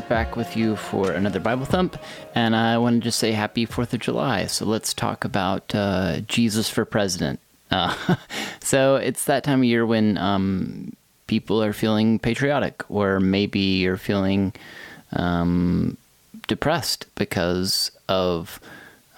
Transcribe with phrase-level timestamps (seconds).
[0.00, 1.98] Back with you for another Bible Thump,
[2.34, 4.46] and I want to just say happy 4th of July.
[4.46, 7.40] So let's talk about uh, Jesus for President.
[7.70, 8.16] Uh,
[8.60, 10.92] so it's that time of year when um,
[11.26, 14.52] people are feeling patriotic, or maybe you're feeling
[15.12, 15.96] um,
[16.46, 18.60] depressed because of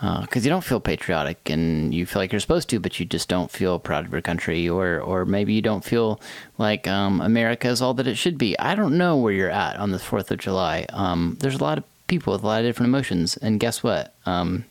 [0.01, 3.07] because uh, you don't feel patriotic and you feel like you're supposed to, but you
[3.07, 6.21] just don't feel proud of your country, or or maybe you don't feel
[6.57, 8.57] like um, America is all that it should be.
[8.61, 10.87] I don't know where you're at on the Fourth of July.
[10.91, 14.15] Um, there's a lot of people with a lot of different emotions, and guess what?
[14.25, 14.65] Um,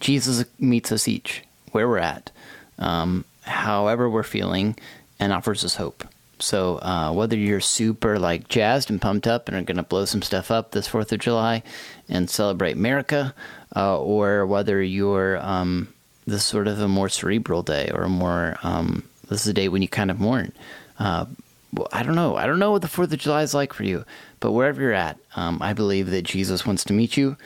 [0.00, 2.30] Jesus meets us each where we're at,
[2.78, 4.78] um, however we're feeling,
[5.20, 6.06] and offers us hope.
[6.40, 10.04] So uh, whether you're super like jazzed and pumped up and are going to blow
[10.04, 11.62] some stuff up this Fourth of July
[12.08, 13.34] and celebrate America,
[13.74, 15.88] uh, or whether you're um,
[16.26, 19.68] this sort of a more cerebral day or a more um, this is a day
[19.68, 20.52] when you kind of mourn.
[20.98, 21.26] Uh,
[21.72, 22.36] well, I don't know.
[22.36, 24.04] I don't know what the Fourth of July is like for you,
[24.40, 27.36] but wherever you're at, um, I believe that Jesus wants to meet you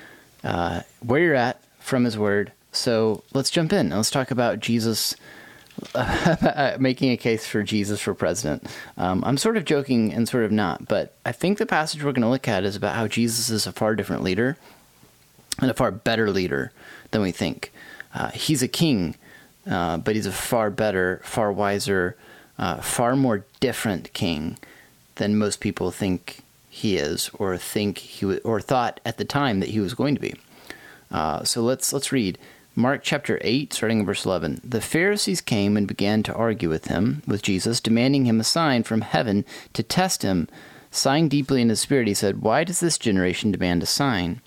[0.45, 2.53] uh, where you're at from His Word.
[2.71, 3.91] So let's jump in.
[3.91, 5.17] Let's talk about Jesus
[6.79, 8.67] making a case for Jesus for president.
[8.97, 12.13] Um, I'm sort of joking and sort of not, but I think the passage we're
[12.13, 14.57] going to look at is about how Jesus is a far different leader
[15.61, 16.73] and a far better leader
[17.11, 17.73] than we think.
[18.15, 19.15] Uh, he's a king,
[19.71, 22.17] uh, but he's a far better, far wiser,
[22.59, 24.59] uh, far more different king
[25.17, 29.61] than most people think he is, or think he w- or thought at the time
[29.61, 30.35] that he was going to be.
[31.11, 32.39] Uh, so let's let's read
[32.75, 34.63] Mark chapter 8, starting in verse 11.
[34.65, 38.83] The Pharisees came and began to argue with him, with Jesus, demanding him a sign
[38.83, 40.49] from heaven to test him.
[40.91, 44.41] Sighing deeply in his spirit, he said, Why does this generation demand a sign?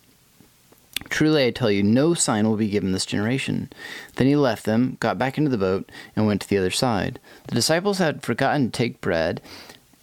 [1.10, 3.72] Truly I tell you, no sign will be given this generation.
[4.16, 7.20] Then he left them, got back into the boat, and went to the other side.
[7.48, 9.42] The disciples had forgotten to take bread,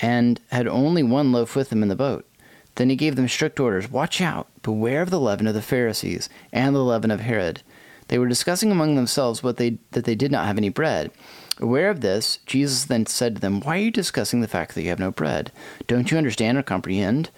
[0.01, 2.27] and had only one loaf with them in the boat.
[2.75, 6.29] Then he gave them strict orders Watch out, beware of the leaven of the Pharisees,
[6.53, 7.63] and the leaven of Herod.
[8.09, 11.11] They were discussing among themselves what they, that they did not have any bread.
[11.59, 14.83] Aware of this, Jesus then said to them, Why are you discussing the fact that
[14.83, 15.53] you have no bread?
[15.87, 17.31] Don't you understand or comprehend?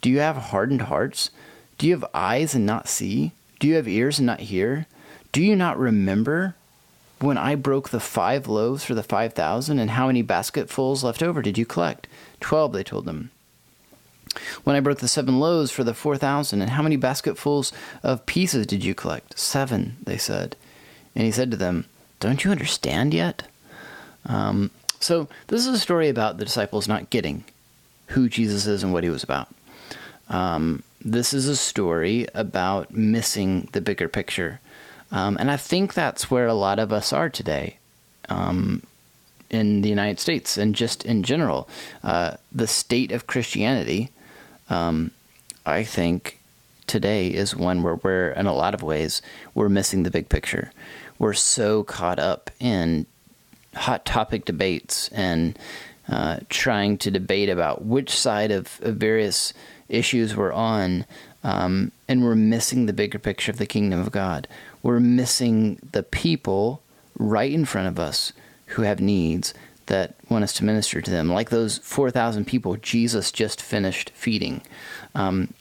[0.00, 1.30] Do you have hardened hearts?
[1.80, 3.32] Do you have eyes and not see?
[3.58, 4.86] Do you have ears and not hear?
[5.32, 6.54] Do you not remember
[7.20, 11.22] when I broke the five loaves for the five thousand, and how many basketfuls left
[11.22, 12.06] over did you collect?
[12.38, 13.30] Twelve, they told them.
[14.62, 18.26] When I broke the seven loaves for the four thousand, and how many basketfuls of
[18.26, 19.38] pieces did you collect?
[19.38, 20.56] Seven, they said.
[21.14, 21.86] And he said to them,
[22.18, 23.44] Don't you understand yet?
[24.26, 27.44] Um, so, this is a story about the disciples not getting
[28.08, 29.48] who Jesus is and what he was about.
[30.30, 34.60] Um, this is a story about missing the bigger picture.
[35.10, 37.78] Um, and I think that's where a lot of us are today
[38.28, 38.82] um,
[39.50, 41.68] in the United States and just in general.
[42.02, 44.10] Uh, the state of Christianity,
[44.68, 45.10] um,
[45.66, 46.38] I think,
[46.86, 49.22] today is one where we're, in a lot of ways,
[49.54, 50.72] we're missing the big picture.
[51.18, 53.06] We're so caught up in
[53.74, 55.58] hot topic debates and
[56.08, 59.54] uh, trying to debate about which side of, of various
[59.90, 61.04] issues we're on,
[61.44, 64.48] um, and we're missing the bigger picture of the kingdom of God.
[64.82, 66.82] We're missing the people
[67.18, 68.32] right in front of us
[68.66, 69.52] who have needs
[69.86, 74.62] that want us to minister to them, like those 4,000 people Jesus just finished feeding.
[75.14, 75.52] Um,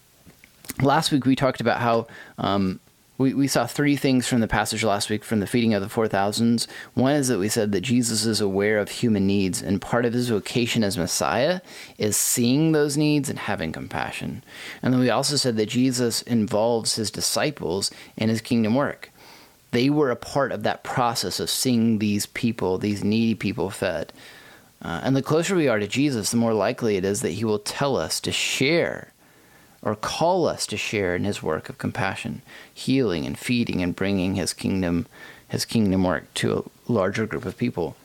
[0.81, 2.07] last week we talked about how
[2.37, 2.79] um,
[3.19, 5.93] we, we saw three things from the passage last week from the feeding of the
[5.93, 6.67] 4,000s.
[6.93, 10.13] One is that we said that Jesus is aware of human needs, and part of
[10.13, 11.59] his vocation as Messiah
[11.97, 14.41] is seeing those needs and having compassion.
[14.81, 19.11] And then we also said that Jesus involves his disciples in his kingdom work.
[19.71, 24.13] They were a part of that process of seeing these people, these needy people, fed.
[24.81, 27.43] Uh, and the closer we are to Jesus, the more likely it is that he
[27.43, 29.11] will tell us to share
[29.81, 32.41] or call us to share in his work of compassion,
[32.73, 35.07] healing and feeding and bringing his kingdom
[35.47, 37.95] his kingdom work to a larger group of people.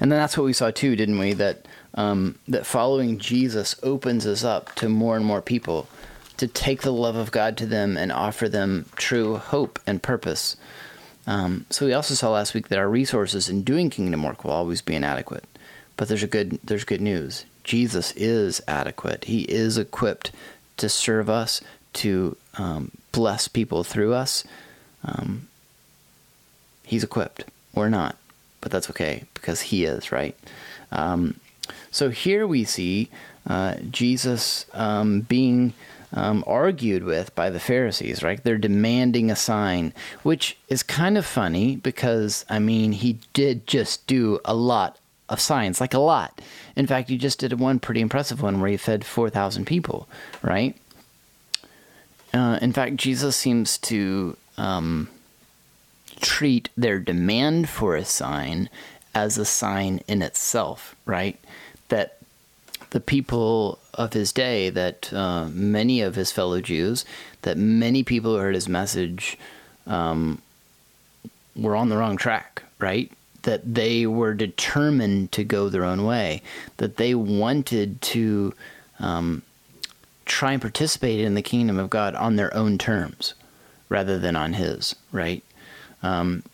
[0.00, 1.32] And then that's what we saw too, didn't we?
[1.32, 5.88] That um, that following Jesus opens us up to more and more people
[6.38, 10.56] to take the love of God to them and offer them true hope and purpose.
[11.26, 14.50] Um, so we also saw last week that our resources in doing kingdom work will
[14.50, 15.44] always be inadequate.
[15.96, 17.44] But there's a good there's good news.
[17.64, 19.24] Jesus is adequate.
[19.24, 20.32] He is equipped
[20.76, 21.60] to serve us,
[21.94, 24.44] to um, bless people through us.
[25.04, 25.48] Um,
[26.84, 27.44] he's equipped.
[27.74, 28.16] We're not,
[28.60, 30.36] but that's okay because He is, right?
[30.90, 31.40] Um,
[31.90, 33.10] so here we see
[33.46, 35.74] uh, Jesus um, being.
[36.14, 38.44] Um, argued with by the Pharisees, right?
[38.44, 44.06] They're demanding a sign, which is kind of funny because, I mean, he did just
[44.06, 44.98] do a lot
[45.32, 46.40] of signs, like a lot.
[46.76, 50.06] In fact, you just did one pretty impressive one where you fed 4,000 people,
[50.42, 50.76] right?
[52.34, 55.08] Uh, in fact, Jesus seems to um,
[56.20, 58.68] treat their demand for a sign
[59.14, 61.38] as a sign in itself, right?
[61.88, 62.18] That
[62.90, 67.06] the people of his day, that uh, many of his fellow Jews,
[67.40, 69.38] that many people who heard his message
[69.86, 70.42] um,
[71.56, 73.10] were on the wrong track, right?
[73.42, 76.42] That they were determined to go their own way,
[76.76, 78.54] that they wanted to
[79.00, 79.42] um,
[80.26, 83.34] try and participate in the kingdom of God on their own terms
[83.88, 85.42] rather than on his, right?
[86.02, 86.44] Um,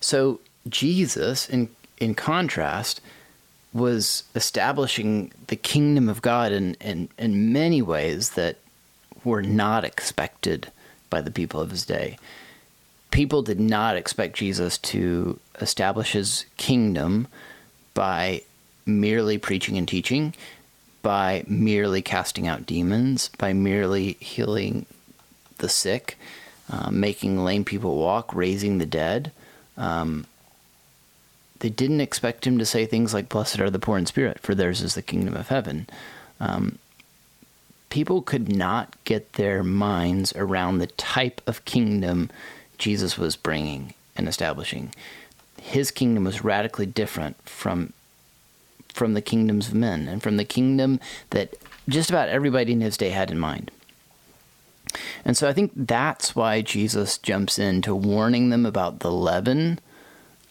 [0.00, 1.68] so Jesus, in
[1.98, 3.00] in contrast,
[3.72, 8.56] was establishing the kingdom of God in, in, in many ways that
[9.24, 10.70] were not expected
[11.10, 12.18] by the people of his day.
[13.10, 17.26] People did not expect Jesus to establish his kingdom
[17.94, 18.42] by
[18.86, 20.34] merely preaching and teaching,
[21.02, 24.86] by merely casting out demons, by merely healing
[25.58, 26.18] the sick,
[26.70, 29.32] uh, making lame people walk, raising the dead.
[29.76, 30.26] Um,
[31.60, 34.54] they didn't expect him to say things like, Blessed are the poor in spirit, for
[34.54, 35.88] theirs is the kingdom of heaven.
[36.40, 36.78] Um,
[37.90, 42.30] people could not get their minds around the type of kingdom
[42.78, 44.94] Jesus was bringing and establishing.
[45.60, 47.92] His kingdom was radically different from
[48.94, 50.98] from the kingdoms of men and from the kingdom
[51.30, 51.54] that
[51.88, 53.70] just about everybody in his day had in mind.
[55.24, 59.78] And so I think that's why Jesus jumps into warning them about the leaven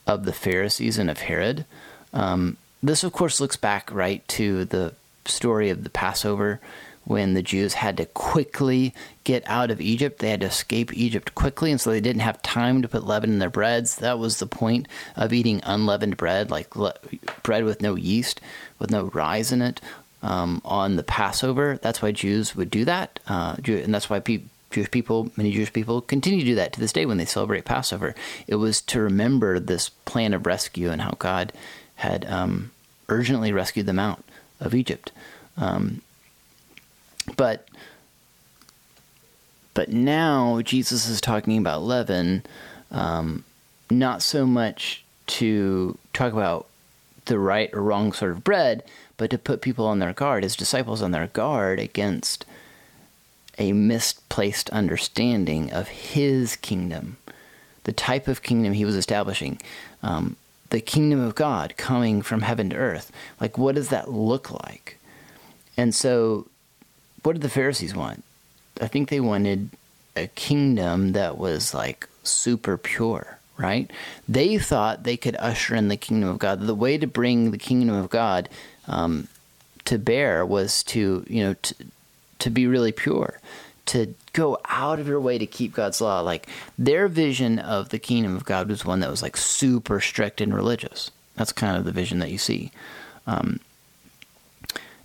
[0.05, 1.65] of the Pharisees and of Herod.
[2.13, 4.93] Um, this, of course, looks back right to the
[5.25, 6.61] story of the Passover
[7.07, 8.93] when the Jews had to quickly
[9.23, 10.19] get out of Egypt.
[10.19, 13.31] They had to escape Egypt quickly, and so they didn't have time to put leaven
[13.31, 13.95] in their breads.
[13.95, 16.95] That was the point of eating unleavened bread, like le-
[17.43, 18.41] bread with no yeast,
[18.77, 19.79] with no rise in it,
[20.21, 21.79] um, on the Passover.
[21.81, 25.71] That's why Jews would do that, uh, and that's why people Jewish people, many Jewish
[25.71, 28.13] people, continue to do that to this day when they celebrate Passover.
[28.47, 31.53] It was to remember this plan of rescue and how God
[31.95, 32.71] had um,
[33.07, 34.25] urgently rescued them out
[34.59, 35.13] of Egypt.
[35.55, 36.01] Um,
[37.35, 37.67] but
[39.73, 42.43] but now Jesus is talking about leaven,
[42.89, 43.43] um,
[43.91, 46.65] not so much to talk about
[47.25, 48.83] the right or wrong sort of bread,
[49.17, 52.43] but to put people on their guard, his disciples on their guard against
[53.57, 57.17] a misplaced understanding of his kingdom,
[57.83, 59.59] the type of kingdom he was establishing,
[60.01, 60.35] um,
[60.69, 63.11] the kingdom of God coming from heaven to earth.
[63.39, 64.97] Like, what does that look like?
[65.77, 66.47] And so,
[67.23, 68.23] what did the Pharisees want?
[68.81, 69.69] I think they wanted
[70.15, 73.89] a kingdom that was like super pure, right?
[74.27, 76.61] They thought they could usher in the kingdom of God.
[76.61, 78.49] The way to bring the kingdom of God
[78.87, 79.27] um,
[79.85, 81.75] to bear was to, you know, to,
[82.39, 83.39] to be really pure,
[83.87, 86.19] to go out of your way to keep God's law.
[86.21, 86.47] Like
[86.77, 90.53] their vision of the kingdom of God was one that was like super strict and
[90.53, 91.11] religious.
[91.35, 92.71] That's kind of the vision that you see.
[93.25, 93.59] Um,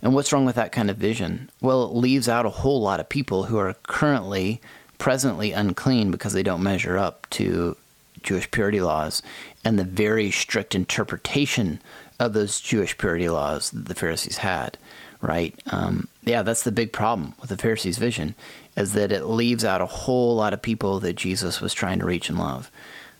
[0.03, 1.49] and what's wrong with that kind of vision?
[1.61, 4.61] Well, it leaves out a whole lot of people who are currently,
[4.99, 7.75] presently unclean because they don't measure up to
[8.21, 9.23] Jewish purity laws
[9.65, 11.81] and the very strict interpretation
[12.19, 14.77] of those Jewish purity laws that the Pharisees had
[15.23, 15.57] right?
[15.67, 18.35] Um, yeah, that's the big problem with the Pharisees' vision,
[18.75, 22.05] is that it leaves out a whole lot of people that Jesus was trying to
[22.05, 22.69] reach and love.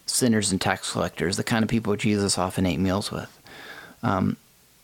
[0.06, 3.40] Sinners and tax collectors, the kind of people Jesus often ate meals with.
[4.04, 4.36] Um,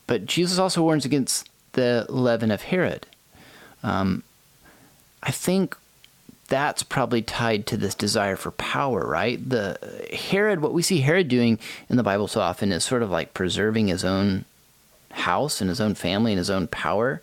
[0.07, 3.07] but Jesus also warns against the leaven of Herod.
[3.83, 4.23] Um,
[5.21, 5.75] I think
[6.47, 9.49] that's probably tied to this desire for power, right?
[9.49, 9.77] The
[10.31, 11.59] Herod, what we see Herod doing
[11.89, 14.45] in the Bible so often is sort of like preserving his own
[15.11, 17.21] house and his own family and his own power.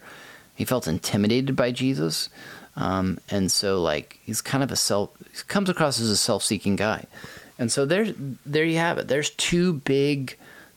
[0.54, 2.28] He felt intimidated by Jesus.
[2.76, 6.76] Um, and so like he's kind of a self he comes across as a self-seeking
[6.76, 7.06] guy.
[7.58, 8.06] And so there
[8.44, 9.08] there you have it.
[9.08, 10.36] There's two big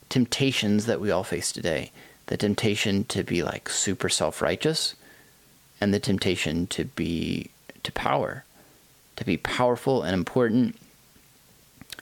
[0.09, 1.91] temptations that we all face today.
[2.29, 4.95] The temptation to be like super self-righteous
[5.81, 7.49] and the temptation to be
[7.83, 8.43] to power,
[9.15, 10.75] to be powerful and important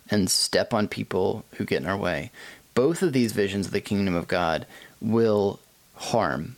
[0.10, 2.32] and step on people who get in our way.
[2.74, 4.66] Both of these visions of the kingdom of God
[5.02, 5.60] will
[5.96, 6.56] harm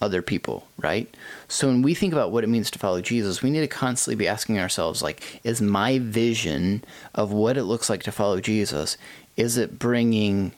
[0.00, 1.14] other people, right?
[1.46, 4.16] So when we think about what it means to follow Jesus, we need to constantly
[4.16, 8.96] be asking ourselves like is my vision of what it looks like to follow Jesus
[9.36, 10.52] is it bringing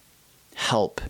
[0.54, 1.00] help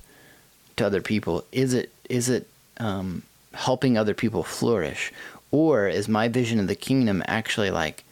[0.76, 1.44] to other people?
[1.52, 5.12] Is it is it um, helping other people flourish?
[5.50, 8.04] Or is my vision of the kingdom actually like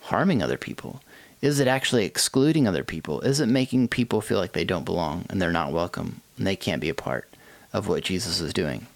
[0.00, 1.00] harming other people?
[1.40, 3.20] Is it actually excluding other people?
[3.20, 6.56] Is it making people feel like they don't belong and they're not welcome and they
[6.56, 7.28] can't be a part
[7.72, 8.86] of what Jesus is doing?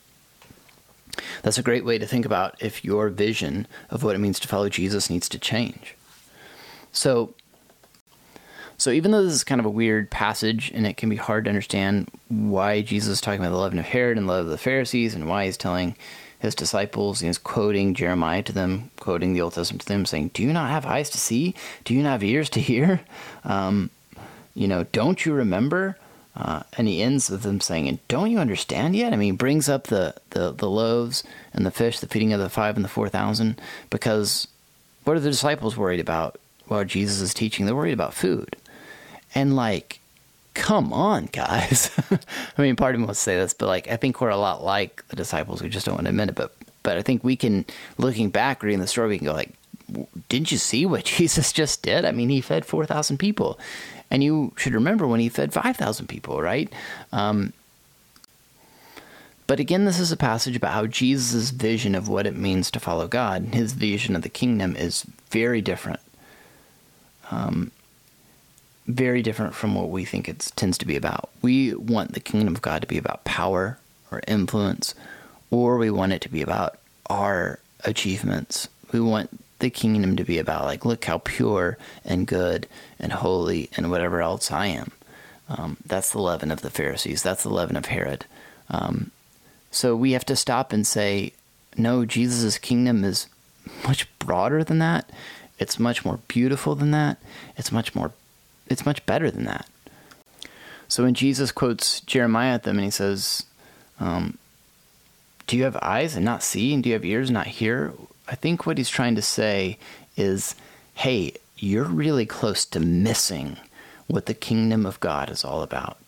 [1.43, 4.49] That's a great way to think about if your vision of what it means to
[4.49, 5.95] follow Jesus needs to change.
[6.93, 7.35] So,
[8.87, 11.43] so even though this is kind of a weird passage and it can be hard
[11.43, 14.53] to understand why Jesus is talking about the leaven of Herod and the love of
[14.53, 15.97] the Pharisees and why he's telling
[16.39, 20.45] his disciples, he's quoting Jeremiah to them, quoting the Old Testament to them, saying, "Do
[20.45, 21.53] you not have eyes to see?
[21.83, 23.01] Do you not have ears to hear?
[23.43, 23.91] Um,
[24.55, 25.99] you know, don't you remember?"
[26.37, 29.69] Uh, and he ends with them saying, "And don't you understand yet?" I mean, brings
[29.69, 32.89] up the, the the loaves and the fish, the feeding of the five and the
[32.89, 34.47] four thousand, because
[35.03, 36.39] what are the disciples worried about
[36.69, 37.67] while Jesus is teaching?
[37.67, 38.55] They're worried about food.
[39.37, 40.01] And like,
[40.55, 41.91] come on, guys.
[42.57, 44.37] I mean, part of me wants to say this, but like, I think we're a
[44.39, 45.61] lot like the disciples.
[45.61, 46.35] We just don't want to admit it.
[46.35, 47.67] But, but I think we can,
[47.99, 49.53] looking back, reading the story, we can go like,
[50.31, 52.07] didn't you see what Jesus just did?
[52.07, 53.61] I mean, he fed 4,000 people.
[54.11, 56.73] And you should remember when he fed 5,000 people, right?
[57.13, 57.53] Um,
[59.47, 62.81] but again, this is a passage about how Jesus' vision of what it means to
[62.81, 66.01] follow God, and his vision of the kingdom, is very different.
[67.31, 67.71] Um,
[68.87, 71.31] very different from what we think it tends to be about.
[71.43, 73.79] We want the kingdom of God to be about power
[74.11, 74.95] or influence,
[75.51, 76.79] or we want it to be about
[77.11, 78.69] our achievements.
[78.93, 83.71] We want the kingdom to be about, like, look how pure and good and holy
[83.77, 84.93] and whatever else I am.
[85.49, 87.23] Um, that's the leaven of the Pharisees.
[87.23, 88.27] That's the leaven of Herod.
[88.69, 89.11] Um,
[89.71, 91.33] so we have to stop and say,
[91.77, 93.29] no, Jesus' kingdom is
[93.85, 95.11] much broader than that.
[95.59, 97.19] It's much more beautiful than that.
[97.57, 98.13] It's much more
[98.69, 99.67] it's much better than that.
[100.89, 103.45] So when Jesus quotes Jeremiah at them and he says,
[103.99, 104.39] um,
[105.47, 106.73] Do you have eyes and not see?
[106.73, 107.93] And do you have ears and not hear?
[108.29, 109.79] I think what he's trying to say
[110.17, 110.55] is,
[110.95, 113.57] Hey, you're really close to missing
[114.07, 115.99] what the kingdom of God is all about.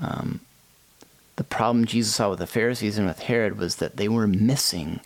[0.00, 0.40] Um,
[1.36, 5.00] the problem Jesus saw with the Pharisees and with Herod was that they were missing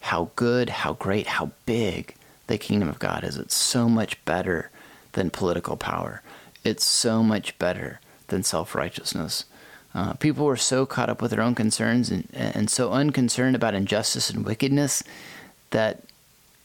[0.00, 2.14] how good, how great, how big
[2.46, 3.36] the kingdom of God is.
[3.36, 4.70] It's so much better
[5.12, 6.22] than political power.
[6.64, 9.44] It's so much better than self righteousness.
[9.94, 13.74] Uh, people were so caught up with their own concerns and, and so unconcerned about
[13.74, 15.02] injustice and wickedness
[15.70, 16.04] that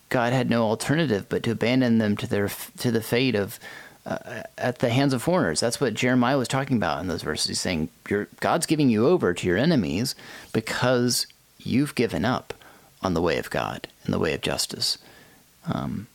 [0.09, 3.59] God had no alternative but to abandon them to their to the fate of
[4.05, 5.59] uh, at the hands of foreigners.
[5.59, 7.47] That's what Jeremiah was talking about in those verses.
[7.47, 7.89] He's saying
[8.39, 10.13] God's giving you over to your enemies
[10.53, 11.25] because
[11.57, 12.53] you've given up
[13.01, 14.99] on the way of God and the way of justice.
[15.67, 16.05] Um,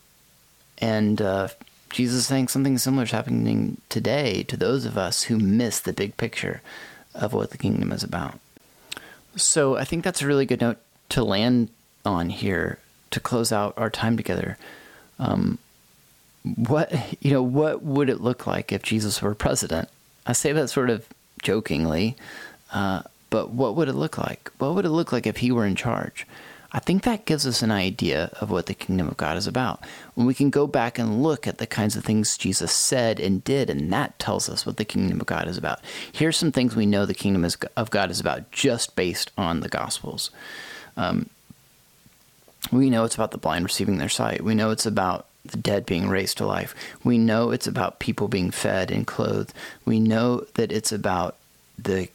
[0.78, 1.48] and uh,
[1.90, 5.92] Jesus is saying something similar is happening today to those of us who miss the
[5.92, 6.62] big picture
[7.14, 8.38] of what the kingdom is about.
[9.36, 10.78] So I think that's a really good note
[11.10, 11.68] to land
[12.04, 12.78] on here
[13.10, 14.56] to close out our time together.
[15.18, 15.58] Um,
[16.42, 19.88] what you know, what would it look like if Jesus were president?
[20.26, 21.06] I say that sort of
[21.42, 22.16] jokingly,
[22.72, 24.50] uh, but what would it look like?
[24.58, 26.26] What would it look like if he were in charge?
[26.72, 29.84] I think that gives us an idea of what the kingdom of God is about.
[30.14, 33.42] When we can go back and look at the kinds of things Jesus said and
[33.42, 35.80] did, and that tells us what the kingdom of God is about.
[36.12, 37.44] Here's some things we know the kingdom
[37.76, 40.30] of God is about just based on the Gospels.
[40.96, 41.28] Um,
[42.70, 44.44] we know it's about the blind receiving their sight.
[44.44, 46.74] We know it's about the dead being raised to life.
[47.02, 49.54] We know it's about people being fed and clothed.
[49.84, 51.36] We know that it's about
[51.78, 52.08] the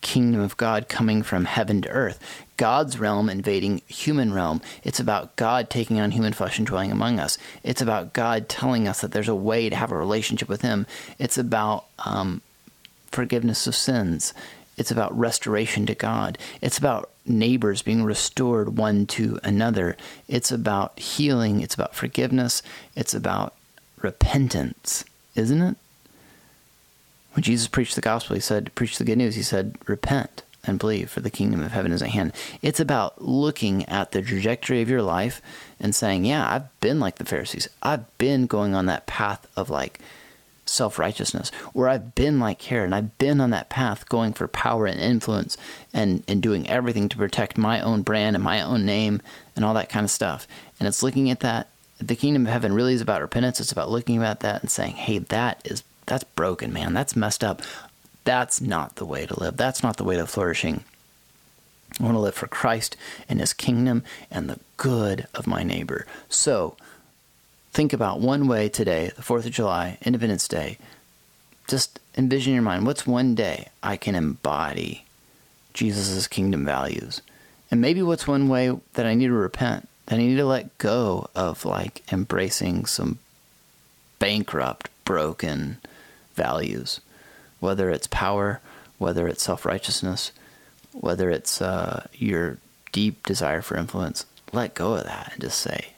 [0.00, 2.20] kingdom of God coming from heaven to earth.
[2.56, 4.60] God's realm invading human realm.
[4.84, 7.38] It's about God taking on human flesh and dwelling among us.
[7.62, 10.86] It's about God telling us that there's a way to have a relationship with Him.
[11.18, 12.42] It's about um,
[13.10, 14.34] forgiveness of sins.
[14.76, 16.38] It's about restoration to God.
[16.60, 19.96] It's about neighbors being restored one to another.
[20.28, 21.60] It's about healing.
[21.60, 22.62] It's about forgiveness.
[22.96, 23.54] It's about
[24.00, 25.04] repentance,
[25.34, 25.76] isn't it?
[27.34, 29.36] When Jesus preached the gospel, he said, preach the good news.
[29.36, 32.32] He said, repent and believe, for the kingdom of heaven is at hand.
[32.62, 35.42] It's about looking at the trajectory of your life
[35.80, 37.68] and saying, yeah, I've been like the Pharisees.
[37.82, 39.98] I've been going on that path of like
[40.64, 44.46] self righteousness, or I've been like Herod, and I've been on that path going for
[44.46, 45.56] power and influence
[45.92, 49.20] and, and doing everything to protect my own brand and my own name
[49.56, 50.46] and all that kind of stuff.
[50.78, 51.68] And it's looking at that.
[51.98, 53.60] The kingdom of heaven really is about repentance.
[53.60, 56.94] It's about looking at that and saying, hey, that is that's broken, man.
[56.94, 57.62] That's messed up.
[58.24, 59.56] That's not the way to live.
[59.56, 60.84] That's not the way to flourishing.
[62.00, 62.96] I want to live for Christ
[63.28, 66.06] and His kingdom and the good of my neighbor.
[66.28, 66.76] So,
[67.72, 70.78] think about one way today, the 4th of July, Independence Day.
[71.68, 75.04] Just envision in your mind what's one day I can embody
[75.74, 77.22] Jesus' kingdom values?
[77.70, 80.76] And maybe what's one way that I need to repent, that I need to let
[80.78, 83.18] go of like embracing some
[84.18, 85.78] bankrupt, broken
[86.34, 87.00] values,
[87.62, 88.60] whether it's power,
[88.98, 90.32] whether it's self righteousness,
[90.92, 92.58] whether it's uh, your
[92.90, 94.26] deep desire for influence.
[94.52, 95.94] Let go of that and just say,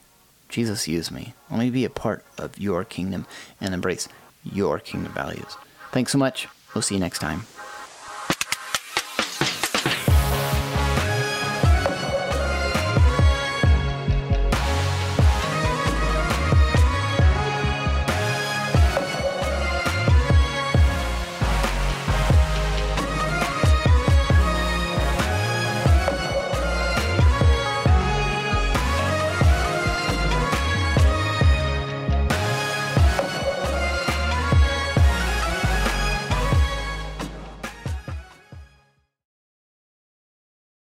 [0.47, 1.33] Jesus, use me.
[1.49, 3.25] Let me be a part of your kingdom
[3.59, 4.07] and embrace
[4.43, 5.57] your kingdom values.
[5.91, 6.47] Thanks so much.
[6.73, 7.47] We'll see you next time.